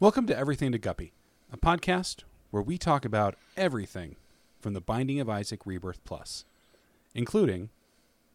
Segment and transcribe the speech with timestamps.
[0.00, 1.12] Welcome to Everything to Guppy,
[1.52, 4.16] a podcast where we talk about everything
[4.58, 6.46] from the Binding of Isaac Rebirth Plus,
[7.14, 7.68] including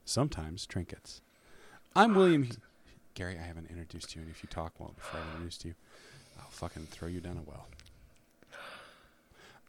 [0.05, 1.21] sometimes trinkets.
[1.96, 2.49] I'm William.
[3.15, 5.74] Gary, I haven't introduced you, and if you talk well before I introduce you,
[6.39, 7.67] I'll fucking throw you down a well.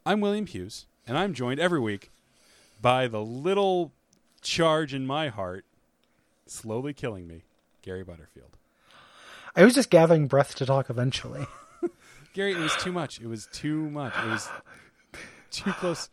[0.05, 2.11] I'm William Hughes, and I'm joined every week
[2.79, 3.91] by the little
[4.43, 5.65] charge in my heart,
[6.45, 7.41] slowly killing me,
[7.81, 8.55] Gary Butterfield.
[9.55, 11.47] I was just gathering breath to talk eventually.
[12.37, 13.19] Gary, it was too much.
[13.19, 14.13] It was too much.
[14.23, 14.47] It was
[15.49, 16.07] too close.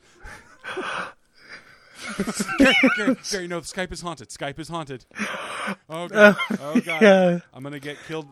[2.59, 4.30] Gary, Gary, Gary, no, Skype is haunted.
[4.30, 5.05] Skype is haunted.
[5.91, 6.37] Oh god.
[6.60, 7.02] Oh god.
[7.02, 7.38] yeah.
[7.52, 8.27] I'm gonna get killed.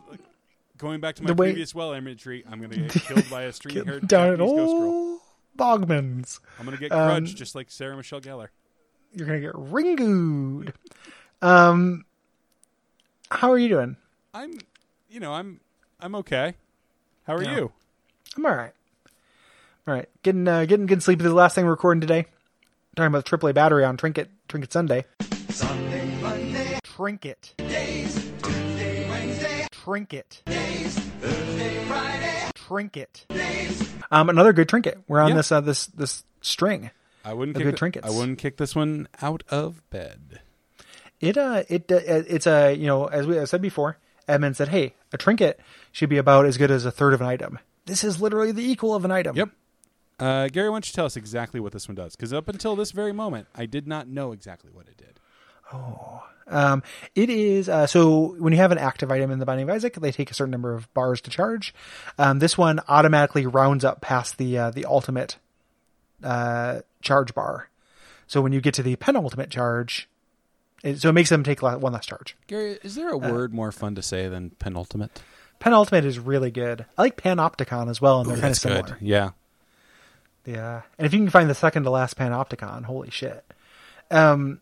[0.79, 3.85] Going back to my way- previous well imagery, I'm gonna get killed by a street
[3.87, 5.21] haired Down at Japanese ghost girl.
[5.59, 6.41] Bogman's.
[6.59, 8.49] I'm gonna get um, just like Sarah Michelle Gellar.
[9.13, 10.73] You're gonna get ringooed.
[11.43, 12.07] Um,
[13.31, 13.97] how are you doing?
[14.33, 14.57] I'm,
[15.11, 15.61] you know, I'm,
[16.01, 16.55] I'm okay.
[17.27, 17.57] How are Yeah.
[17.57, 17.73] you?
[18.37, 18.73] I'm all right.
[19.87, 21.21] All right, getting uh, getting good sleep.
[21.21, 22.27] Is the last thing we're recording today.
[22.97, 25.05] Talking about the AAA battery on Trinket Trinket Sunday.
[25.51, 27.55] Sunday, Monday, Trinket.
[27.59, 30.43] days, Tuesday, Wednesday, Trinket.
[30.47, 33.27] days, Thursday, Friday, Trinket.
[33.29, 33.91] days.
[34.13, 34.99] Um, another good trinket.
[35.09, 35.37] We're on Yeah.
[35.37, 36.91] this uh, this this string.
[37.25, 38.07] I wouldn't kick good the- trinkets.
[38.07, 40.41] I wouldn't kick this one out of bed.
[41.21, 44.69] It uh it uh, it's a you know as we I said before, Edmund said,
[44.69, 45.59] "Hey, a trinket
[45.91, 48.63] should be about as good as a third of an item." This is literally the
[48.63, 49.37] equal of an item.
[49.37, 49.51] Yep.
[50.19, 52.15] Uh, Gary, why don't you tell us exactly what this one does?
[52.15, 55.19] Because up until this very moment, I did not know exactly what it did.
[56.49, 56.83] Um,
[57.15, 59.95] it is uh, so when you have an active item in the Binding of Isaac,
[59.95, 61.75] they take a certain number of bars to charge.
[62.19, 65.39] Um, this one automatically rounds up past the uh, the ultimate
[66.23, 67.71] uh, charge bar.
[68.27, 70.09] So when you get to the penultimate charge,
[70.85, 72.37] it, so it makes them take one less charge.
[72.47, 75.23] Gary, is there a Uh, word more fun to say than penultimate?
[75.63, 76.85] Penultimate is really good.
[76.99, 78.99] I like Panopticon as well, and they're kind of similar.
[79.01, 79.31] Yeah.
[80.45, 83.45] Yeah, and if you can find the second to last Panopticon, holy shit.
[84.11, 84.61] Um,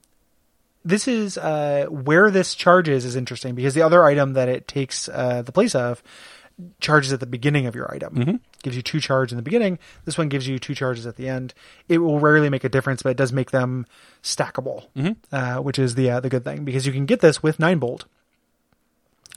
[0.84, 5.08] this is uh, where this charges is interesting because the other item that it takes
[5.08, 6.02] uh, the place of
[6.80, 8.40] charges at the beginning of your item.
[8.62, 9.78] Gives you two charge in the beginning.
[10.04, 11.54] This one gives you two charges at the end.
[11.88, 13.86] It will rarely make a difference, but it does make them
[14.22, 14.88] stackable,
[15.32, 17.80] uh, which is the uh, the good thing because you can get this with nine
[17.80, 18.04] volt.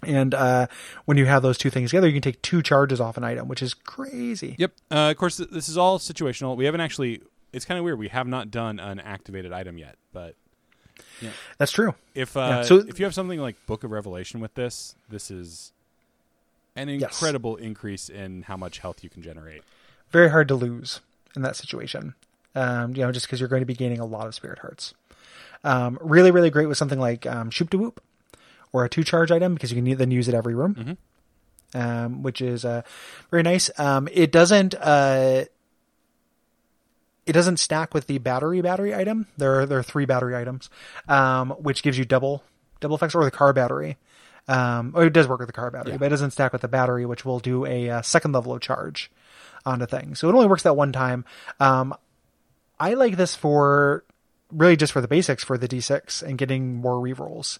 [0.05, 0.67] And uh,
[1.05, 3.47] when you have those two things together, you can take two charges off an item,
[3.47, 4.55] which is crazy.
[4.57, 4.71] Yep.
[4.91, 6.55] Uh, of course, th- this is all situational.
[6.55, 7.21] We haven't actually.
[7.51, 7.99] It's kind of weird.
[7.99, 10.35] We have not done an activated item yet, but
[11.21, 11.29] yeah.
[11.59, 11.93] That's true.
[12.15, 15.29] if uh, Yeah, so- if you have something like Book of Revelation with this, this
[15.29, 15.71] is
[16.75, 17.01] an Yes.
[17.11, 19.61] incredible increase in how much health you can generate.
[20.09, 20.99] very hard to lose
[21.35, 22.13] in that situation.
[22.55, 24.93] Um, you know, just because you're going to be gaining a lot of spirit hearts.
[25.63, 28.01] Um, really, really great with something like um, Shoop da Whoop
[28.73, 30.97] or a two charge item because you can then use it every room,
[31.73, 32.81] um, which is uh,
[33.31, 33.69] very nice.
[33.79, 35.45] Um, it doesn't uh,
[37.25, 39.27] it doesn't stack with the battery battery item.
[39.37, 40.69] There are there are three battery items,
[41.07, 42.43] um, which gives you double
[42.81, 43.97] double effects or the car battery.
[44.45, 45.99] Um, or it does work with the car battery, Yeah.
[45.99, 48.59] but it doesn't stack with the battery, which will do a uh, second level of
[48.59, 49.09] charge
[49.65, 50.19] onto things.
[50.19, 51.23] So it only works that one time.
[51.61, 51.95] Um,
[52.77, 54.03] I like this for
[54.53, 57.59] really just for the basics for the D6 and getting more rerolls.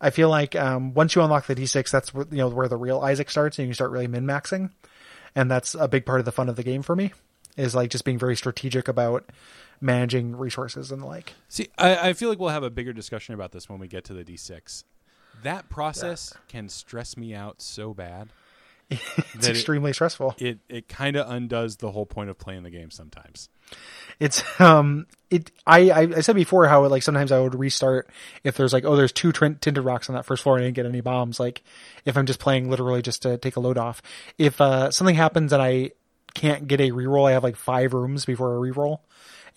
[0.00, 2.76] I feel like um, once you unlock the D6, that's where, you know where the
[2.76, 4.70] real Isaac starts, and you can start really min maxing,
[5.34, 7.12] and that's a big part of the fun of the game for me.
[7.56, 9.28] Is like just being very strategic about
[9.80, 11.32] managing resources and the like.
[11.48, 14.04] See, I, I feel like we'll have a bigger discussion about this when we get
[14.04, 14.84] to the D6.
[15.42, 18.28] That process can stress me out so bad.
[18.90, 20.34] It's that it- extremely stressful.
[20.38, 23.48] It it kind of undoes the whole point of playing the game sometimes.
[24.18, 28.08] It's um it I, I I said before how like sometimes I would restart
[28.44, 30.68] if there's like oh there's two trin- tinted rocks on that first floor and I
[30.68, 31.62] didn't get any bombs like
[32.04, 34.00] if I'm just playing literally just to take a load off
[34.38, 35.90] if uh something happens and I
[36.34, 39.00] can't get a reroll I have like five rooms before a reroll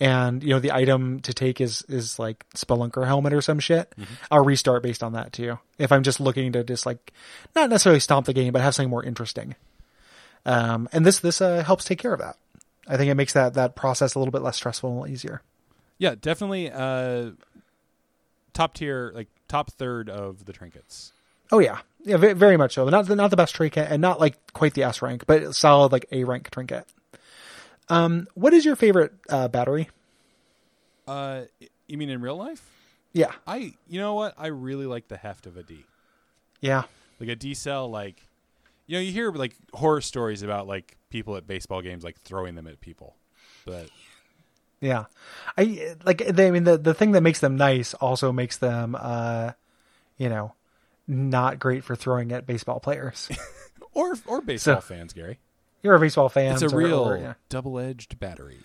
[0.00, 3.94] and you know the item to take is is like spelunker helmet or some shit
[4.30, 7.12] I'll restart based on that too if I'm just looking to just like
[7.54, 9.54] not necessarily stomp the game but have something more interesting
[10.46, 12.36] um and this this uh helps take care of that
[12.86, 15.14] I think it makes that that process a little bit less stressful and a little
[15.14, 15.42] easier.
[15.98, 17.30] Yeah, definitely uh
[18.52, 21.12] top tier like top third of the trinkets.
[21.50, 22.88] Oh yeah, yeah, very much so.
[22.88, 25.92] Not the, not the best trinket, and not like quite the S rank, but solid
[25.92, 26.86] like A rank trinket.
[27.88, 29.88] Um, what is your favorite uh, battery?
[31.06, 31.42] Uh
[31.88, 32.68] you mean in real life?
[33.12, 34.34] Yeah, I you know what?
[34.38, 35.84] I really like the heft of a D.
[36.60, 36.82] yeah,
[37.20, 38.26] Like a D cell like
[38.86, 42.54] you know, you hear like horror stories about like people at baseball games like throwing
[42.54, 43.16] them at people.
[43.64, 43.88] But
[44.80, 45.04] yeah.
[45.56, 46.18] I like.
[46.26, 49.52] They, I mean, the the thing that makes them nice also makes them, uh,
[50.18, 50.54] you know,
[51.06, 53.28] not great for throwing at baseball players.
[53.94, 55.38] or or baseball So- fans, Gary.
[55.82, 56.52] You're a baseball fan.
[56.54, 57.34] It's a real or- yeah.
[57.48, 58.58] double-edged battery.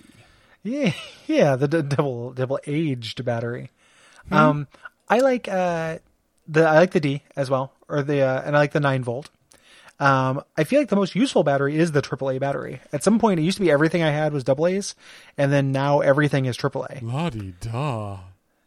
[0.63, 0.91] Yeah,
[1.27, 3.71] yeah, the d- double double aged battery.
[4.29, 4.33] Hmm.
[4.33, 4.67] Um,
[5.09, 5.99] I like uh
[6.47, 9.03] the I like the D as well, or the uh, and I like the nine
[9.03, 9.29] volt.
[9.99, 12.81] Um, I feel like the most useful battery is the AAA battery.
[12.93, 14.93] At some point, it used to be everything I had was double A's,
[15.39, 17.01] and then now everything is AAA.
[17.01, 18.19] La di da.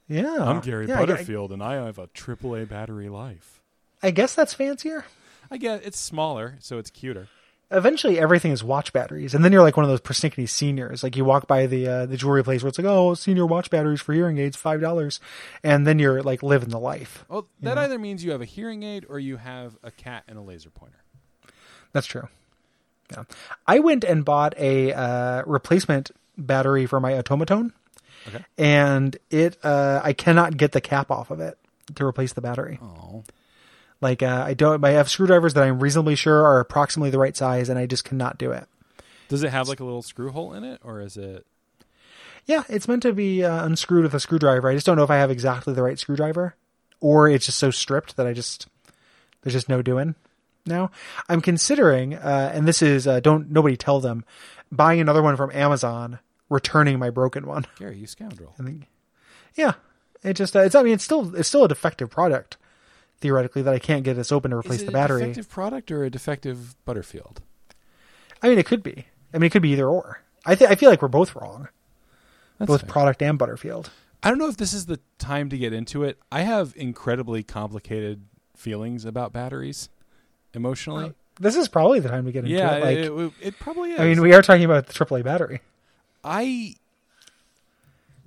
[0.08, 3.60] Yeah, I'm Gary Yeah, I- Butterfield, and I have a AAA battery life.
[4.02, 5.04] I, I guess that's fancier.
[5.52, 7.28] I guess it's smaller, so it's cuter.
[7.72, 11.04] Eventually, everything is watch batteries, and then you're like one of those persnickety seniors.
[11.04, 13.70] Like you walk by the uh, the jewelry place where it's like, oh, senior watch
[13.70, 15.20] batteries for hearing aids, five dollars,
[15.62, 17.24] and then you're like living the life.
[17.28, 20.36] Well, that either means you have a hearing aid or you have a cat and
[20.36, 20.98] a laser pointer.
[21.92, 22.28] That's true.
[23.12, 23.24] Yeah.
[23.66, 27.72] I went and bought a uh, replacement battery for my automaton,
[28.28, 28.44] Okay.
[28.58, 31.56] and it uh, I cannot get the cap off of it
[31.94, 32.78] to replace the battery.
[32.82, 33.22] Oh,
[34.00, 34.82] Like uh, I don't.
[34.84, 38.04] I have screwdrivers that I'm reasonably sure are approximately the right size, and I just
[38.04, 38.66] cannot do it.
[39.28, 41.46] does it have like a little screw hole in it, or is it?
[42.46, 44.68] Yeah, it's meant to be uh, unscrewed with a screwdriver.
[44.68, 46.54] I just don't know if I have exactly the right screwdriver,
[47.00, 48.66] or it's just so stripped that I just
[49.42, 50.14] there's just no doing.
[50.64, 50.90] Now
[51.28, 54.24] I'm considering, uh, and this is uh, don't nobody tell them,
[54.72, 57.66] buying another one from Amazon, returning my broken one.
[57.78, 58.54] Gary, you scoundrel.
[58.58, 58.86] I think,
[59.54, 59.74] yeah,
[60.22, 60.74] it just uh, it's.
[60.74, 62.56] I mean, it's still it's still a defective product
[63.20, 65.22] theoretically that I can't get this open to replace is it the battery.
[65.22, 67.42] A defective product or a defective Butterfield?
[68.42, 69.06] I mean, it could be.
[69.32, 70.22] I mean, it could be either or.
[70.46, 71.68] I think I feel like we're both wrong,
[72.58, 72.90] That's both fair.
[72.90, 73.90] product and Butterfield.
[74.22, 76.18] I don't know if this is the time to get into it.
[76.30, 78.22] I have incredibly complicated
[78.56, 79.88] feelings about batteries
[80.54, 81.06] emotionally.
[81.06, 82.84] Uh, this is probably the time to get into yeah, it.
[82.84, 84.00] Like, it, it, it probably is.
[84.00, 85.60] I mean, we are talking about the AAA battery.
[86.22, 86.74] I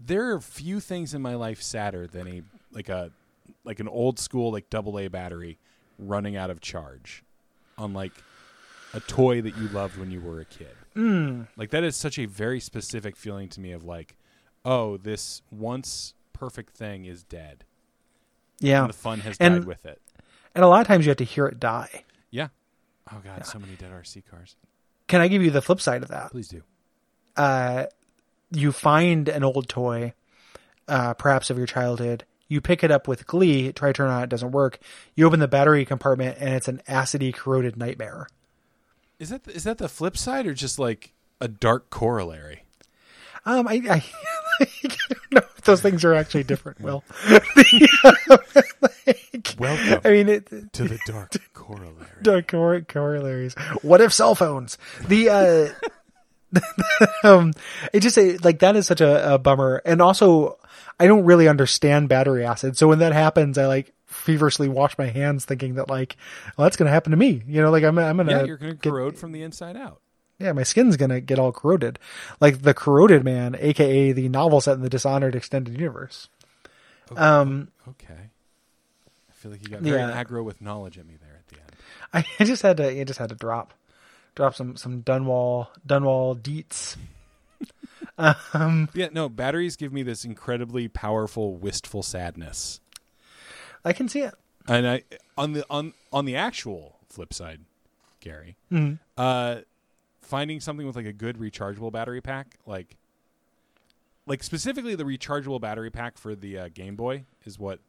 [0.06, 2.42] there are few things in my life sadder than a
[2.72, 3.12] like a
[3.64, 5.58] like an old school like double A battery
[6.00, 7.24] running out of charge
[7.78, 8.12] on like
[8.94, 10.76] a toy that you loved when you were a kid.
[10.96, 11.48] Mm.
[11.58, 14.16] Like that is such a very specific feeling to me of like,
[14.66, 17.64] oh, this once perfect thing is dead.
[18.60, 20.02] Yeah, And the fun has And- died with it.
[20.56, 22.04] and a lot of times you have to hear it die.
[22.30, 22.50] Yeah.
[23.12, 24.56] Oh god, so many dead RC cars.
[25.08, 26.32] Can I give you the flip side of that?
[26.32, 26.62] Please do.
[27.36, 27.86] Uh,
[28.52, 30.14] you find an old toy,
[30.88, 32.24] uh, perhaps of your childhood.
[32.54, 34.78] You pick it up with glee, try to turn it on, it doesn't work.
[35.16, 38.28] You open the battery compartment, and it's an acidy, corroded nightmare.
[39.18, 42.66] Is that the, that the flip side or just like a dark corollary?
[43.44, 44.06] Um, I, I,
[44.62, 46.80] I don't know if those things are actually different.
[46.80, 47.04] Will,
[49.58, 52.06] Welcome I mean, it, to the dark corollary.
[52.22, 53.56] dark cor- corollaries.
[53.82, 54.78] What if cell phones?
[55.08, 55.90] The uh,
[57.24, 57.54] um,
[57.94, 60.58] it just like that is such a, a bummer, and also
[61.00, 62.78] I don't really understand battery acid.
[62.78, 66.16] So when that happens, I like feverishly wash my hands, thinking that like,
[66.58, 67.42] well, that's gonna happen to me.
[67.48, 69.76] You know, like I'm I'm gonna Yeah, you're going to get- corrode from the inside
[69.76, 70.02] out.
[70.40, 71.98] yeah, my skin's gonna get all corroded,
[72.40, 76.30] like the corroded man, aka the novel set in the Dishonored extended universe.
[77.16, 78.14] Um, Okay.
[79.30, 80.24] I feel like you got very Yeah.
[80.24, 81.56] aggro with knowledge at me there at the
[82.22, 82.26] end.
[82.40, 83.74] I just had to, I just had to drop,
[84.36, 86.98] drop some some Dunwall Dunwall deets.
[88.94, 92.80] Yeah, no, batteries give me this incredibly powerful, wistful sadness.
[93.84, 94.36] I can see it.
[94.68, 95.04] And I
[95.38, 97.62] on the on on the actual flip side,
[98.20, 98.56] Gary,
[99.18, 99.62] uh,
[100.22, 102.96] finding something with like a good rechargeable battery pack, like
[104.28, 107.80] like specifically the rechargeable battery pack for the uh, Game Boy, is what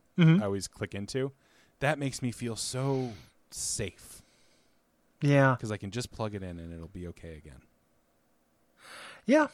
[0.41, 1.33] I always click into.
[1.81, 3.13] That makes me feel so
[3.51, 4.23] safe
[5.25, 7.63] Yeah, because I can just plug it in and it'll be okay again.
[9.27, 9.47] yeah,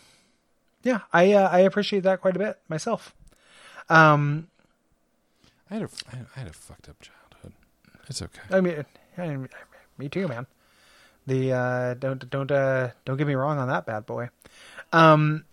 [0.82, 1.00] yeah.
[1.12, 3.14] I uh, I appreciate that quite a bit myself.
[3.88, 4.48] Um,
[5.70, 7.52] I had a I had- a fucked up childhood.
[8.08, 8.40] It's okay.
[8.50, 8.84] I mean,
[9.16, 9.36] I,
[9.98, 10.46] me too, man.
[11.26, 14.30] The uh, don't don't uh, don't get me wrong on that bad boy.
[14.92, 15.44] Um,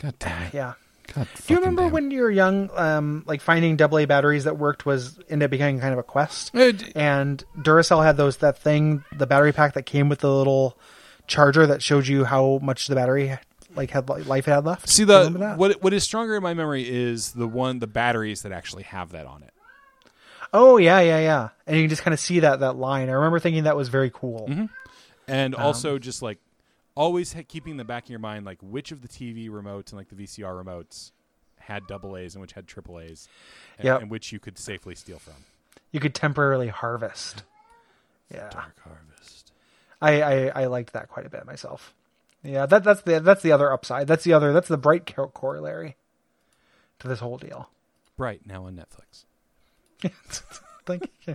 [0.00, 0.54] God damn it.
[0.54, 0.74] yeah.
[1.14, 4.86] God Do you remember when you were young, um, like finding AA batteries that worked
[4.86, 6.54] was ended up becoming kind of a quest?
[6.54, 10.78] And Duracell had those that thing, the battery pack that came with the little
[11.26, 13.38] charger that showed you how much the battery
[13.76, 14.88] like had life had left.
[14.88, 15.58] See the that?
[15.58, 19.12] what what is stronger in my memory is the one the batteries that actually have
[19.12, 19.52] that on it.
[20.52, 21.48] Oh yeah, yeah, yeah.
[21.66, 23.08] And you can just kind of see that that line.
[23.08, 24.46] I remember thinking that was very cool.
[24.48, 24.64] Mm-hmm.
[25.26, 26.38] And Um, also just like
[26.98, 29.90] always ha- keeping in the back of your mind like which of the TV remotes
[29.90, 31.12] and like the VCR remotes
[31.60, 33.28] had double A's and which had triple A's,
[33.78, 34.00] and, Yep.
[34.02, 35.34] and which you could safely steal from.
[35.92, 37.44] You could temporarily harvest.
[38.30, 39.52] Yeah, Dark Harvest.
[40.02, 41.94] I, I I liked that quite a bit myself.
[42.42, 44.06] Yeah, that that's the that's the other upside.
[44.06, 45.96] That's the other that's the bright corollary
[46.98, 47.70] to this whole deal.
[48.18, 49.24] Bright now on Netflix.
[50.86, 51.34] Like, yeah,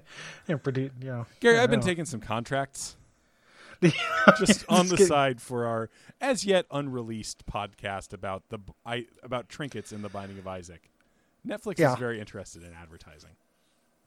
[0.49, 2.95] produ- you know, Gary, I've been taking some contracts.
[4.39, 5.07] Just on the kidding.
[5.07, 5.89] side for our
[6.21, 10.89] as yet unreleased podcast about the I about trinkets in the Binding of Isaac.
[11.45, 11.93] Netflix Yeah.
[11.93, 13.31] is very interested in advertising.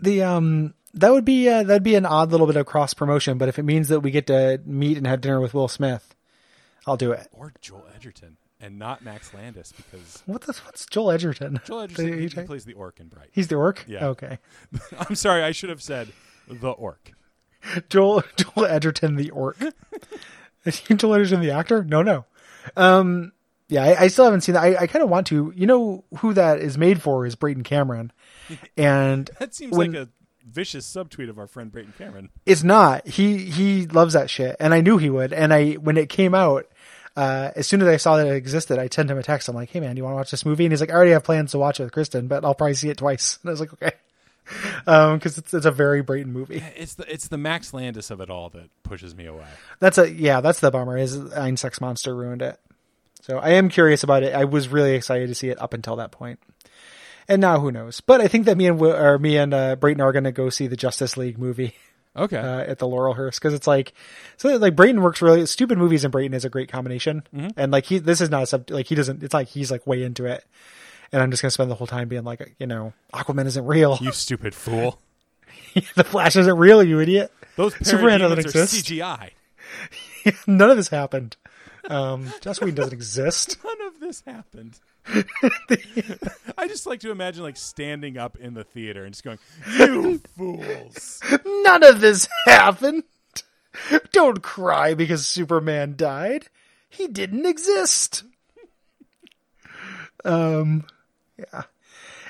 [0.00, 3.36] the um that would be uh, that'd be an odd little bit of cross promotion,
[3.38, 6.14] but if it means that we get to meet and have dinner with Will Smith,
[6.86, 7.28] I'll do it.
[7.32, 11.60] Or Joel Edgerton and not Max Landis because What the, what's Joel Edgerton?
[11.66, 13.28] Joel Edgerton he, he plays the orc in Bright.
[13.32, 13.84] He's the orc.
[13.86, 14.06] Yeah.
[14.08, 14.38] Okay.
[14.98, 16.08] I'm sorry, I should have said
[16.48, 17.12] the orc.
[17.88, 19.56] Joel Joel Edgerton the orc.
[20.64, 21.84] Is he Joel Edgerton the actor?
[21.84, 22.24] No, no.
[22.76, 23.32] Um,
[23.68, 24.62] yeah, I, I still haven't seen that.
[24.62, 25.52] I, I kind of want to.
[25.56, 28.12] You know who that is made for is Brayton Cameron,
[28.76, 30.08] and That seems When- like a
[30.48, 32.30] vicious subtweet of our friend Brayton Cameron.
[32.46, 33.06] it's not.
[33.06, 35.32] He he loves that shit, and I knew he would.
[35.32, 36.66] And I when it came out,
[37.16, 39.48] uh, as soon as I saw that it existed, I sent him a text.
[39.48, 40.94] I'm like, "Hey man, do you want to watch this movie?" And he's like, "I
[40.94, 43.50] already have plans to watch it with Kristen, but I'll probably see it twice." And
[43.50, 43.92] I was like, "Okay,"
[44.84, 46.62] because it's it's a very Brayton movie.
[46.76, 49.46] It's the it's the Max Landis of it all that pushes me away.
[49.80, 50.40] That's a yeah.
[50.40, 50.96] That's the bummer.
[50.96, 52.58] Is Ein Sex Monster ruined it?
[53.22, 54.34] So I am curious about it.
[54.34, 56.38] I was really excited to see it up until that point,
[57.28, 58.00] and now who knows?
[58.00, 60.48] But I think that me and or me and uh, Brayton are going to go
[60.48, 61.74] see the Justice League movie
[62.16, 62.36] Okay.
[62.38, 63.92] uh, at the Laurelhurst because it's like
[64.36, 67.24] so like Brayton works really stupid movies and Brayton is a great combination,
[67.56, 69.24] and like he this is not a sub like he doesn't.
[69.24, 70.44] It's like he's like way into it,
[71.12, 73.66] and I'm just going to spend the whole time being like you know Aquaman isn't
[73.66, 75.00] real, you stupid fool.
[75.94, 77.32] the Flash isn't real, you idiot.
[77.56, 78.86] Those Superman doesn't exist.
[78.86, 79.30] CGI.
[80.46, 81.36] None of this happened.
[81.88, 83.58] Um, Joss Whedon doesn't exist.
[83.64, 84.78] None of this happened.
[86.58, 89.38] I just like to imagine like standing up in the theater and just going,
[89.78, 93.04] "You fools!" None of this happened.
[94.12, 96.48] Don't cry because Superman died.
[96.88, 98.24] He didn't exist.
[100.24, 100.84] Um,
[101.38, 101.62] yeah.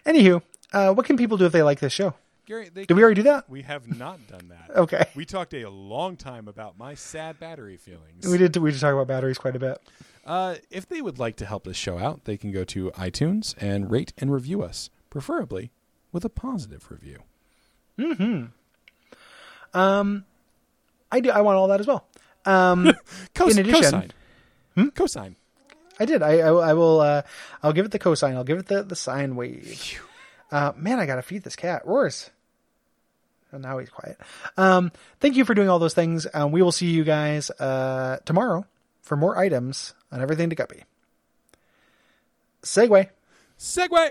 [0.04, 2.14] Anywho, uh, what can people do if they like this show?
[2.46, 3.50] Gary, they Did we already do that?
[3.50, 4.70] We have not done that.
[4.76, 5.04] Okay.
[5.16, 8.26] We talked a long time about my sad battery feelings.
[8.26, 8.56] We did.
[8.56, 9.78] We did talk about batteries quite a bit.
[10.24, 13.54] Uh, if they would like to help this show out, they can go to iTunes
[13.58, 15.70] and rate and review us, preferably
[16.12, 17.22] with a positive review.
[17.98, 18.44] Hmm.
[19.74, 20.24] Um,
[21.10, 21.30] I do.
[21.30, 22.06] I want all that as well.
[22.44, 22.92] Um,
[23.34, 24.10] Cos- In addition- cosine.
[24.74, 24.88] Hmm?
[24.90, 25.36] Cosine.
[25.98, 26.22] I did.
[26.22, 27.00] I, I, I will.
[27.00, 27.22] Uh,
[27.62, 28.34] I'll give it the cosine.
[28.34, 30.00] I'll give it the the sine wave.
[30.50, 31.86] Uh, man, I gotta feed this cat.
[31.86, 32.30] Roars.
[33.52, 34.20] And now he's quiet.
[34.56, 36.26] Um, thank you for doing all those things.
[36.34, 38.66] Um, we will see you guys uh, tomorrow
[39.02, 40.82] for more items on everything to guppy.
[42.62, 43.08] Segue.
[43.58, 44.10] Segway.